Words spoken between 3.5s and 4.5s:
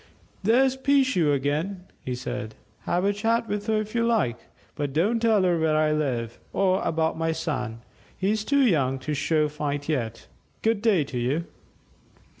her if you like,